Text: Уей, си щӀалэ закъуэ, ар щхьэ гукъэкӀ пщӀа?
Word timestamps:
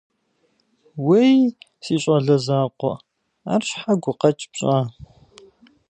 Уей, 1.07 1.37
си 1.83 1.95
щӀалэ 2.01 2.35
закъуэ, 2.45 2.93
ар 3.53 3.61
щхьэ 3.67 3.93
гукъэкӀ 4.01 4.45
пщӀа? 4.51 4.77